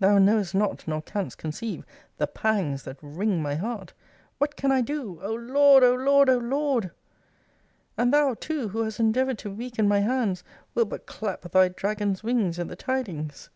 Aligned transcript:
Thou 0.00 0.16
knowest 0.16 0.54
not, 0.54 0.88
nor 0.88 1.02
canst 1.02 1.36
conceive, 1.36 1.84
the 2.16 2.26
pangs 2.26 2.84
that 2.84 2.96
wring 3.02 3.42
my 3.42 3.54
heart! 3.56 3.92
What 4.38 4.56
can 4.56 4.72
I 4.72 4.80
do! 4.80 5.18
O 5.22 5.34
Lord, 5.34 5.84
O 5.84 5.92
Lord, 5.92 6.30
O 6.30 6.38
Lord! 6.38 6.90
And 7.98 8.10
thou, 8.10 8.32
too, 8.32 8.68
who 8.68 8.78
hast 8.84 8.98
endeavoured 8.98 9.36
to 9.40 9.50
weaken 9.52 9.86
my 9.86 9.98
hands, 9.98 10.42
wilt 10.74 10.88
but 10.88 11.04
clap 11.04 11.42
thy 11.52 11.68
dragon's 11.68 12.22
wings 12.24 12.58
at 12.58 12.68
the 12.68 12.76
tidings! 12.76 13.50